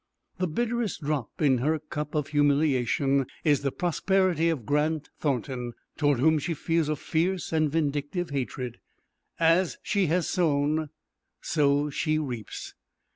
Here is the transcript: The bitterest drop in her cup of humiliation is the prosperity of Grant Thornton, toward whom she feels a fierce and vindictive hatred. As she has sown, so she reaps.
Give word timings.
The 0.39 0.47
bitterest 0.47 1.03
drop 1.03 1.43
in 1.43 1.59
her 1.59 1.77
cup 1.77 2.15
of 2.15 2.29
humiliation 2.29 3.27
is 3.43 3.61
the 3.61 3.71
prosperity 3.71 4.49
of 4.49 4.65
Grant 4.65 5.11
Thornton, 5.19 5.73
toward 5.95 6.17
whom 6.19 6.39
she 6.39 6.55
feels 6.55 6.89
a 6.89 6.95
fierce 6.95 7.53
and 7.53 7.71
vindictive 7.71 8.31
hatred. 8.31 8.79
As 9.39 9.77
she 9.83 10.07
has 10.07 10.27
sown, 10.27 10.89
so 11.39 11.91
she 11.91 12.17
reaps. 12.17 12.73